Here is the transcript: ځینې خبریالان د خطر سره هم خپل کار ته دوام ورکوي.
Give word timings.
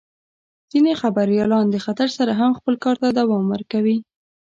ځینې 0.71 0.91
خبریالان 1.01 1.65
د 1.69 1.75
خطر 1.85 2.09
سره 2.17 2.31
هم 2.39 2.51
خپل 2.59 2.75
کار 2.83 2.95
ته 3.01 3.07
دوام 3.19 3.43
ورکوي. 3.53 3.97